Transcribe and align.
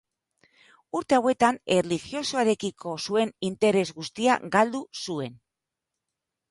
Urte 0.99 1.17
hauetan 1.17 1.59
erlijiosoarekiko 1.75 2.97
zuen 3.05 3.35
interes 3.51 3.87
guztia 4.01 4.43
galdu 4.59 4.85
zuen. 5.05 5.39